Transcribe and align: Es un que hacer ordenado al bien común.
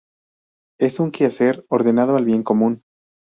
Es 0.79 0.99
un 0.99 1.11
que 1.11 1.25
hacer 1.25 1.63
ordenado 1.69 2.15
al 2.17 2.25
bien 2.25 2.41
común. 2.41 2.81